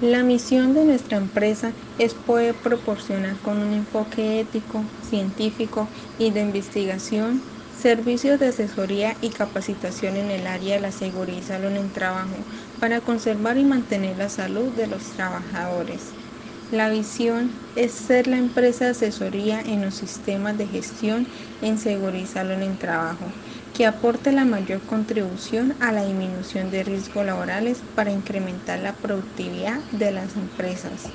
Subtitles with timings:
[0.00, 6.40] La misión de nuestra empresa es poder proporcionar con un enfoque ético, científico y de
[6.40, 11.76] investigación servicios de asesoría y capacitación en el área de la seguridad y salud en
[11.76, 12.46] el trabajo
[12.78, 16.18] para conservar y mantener la salud de los trabajadores.
[16.70, 21.28] La visión es ser la empresa de asesoría en los sistemas de gestión
[21.60, 23.34] en seguridad y salud en el trabajo,
[23.72, 29.84] que aporte la mayor contribución a la disminución de riesgos laborales para incrementar la productividad
[29.90, 31.14] de las empresas.